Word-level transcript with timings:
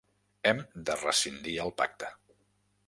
Hem 0.51 0.61
de 0.89 0.95
rescindir 1.03 1.55
el 1.67 1.77
pacte. 1.83 2.13